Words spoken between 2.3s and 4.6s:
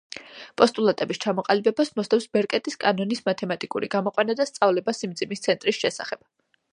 ბერკეტის კანონის მათემატიკური გამოყვანა და